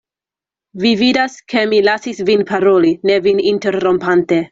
[0.83, 4.41] Vi vidas, ke mi lasis vin paroli, ne vin interrompante.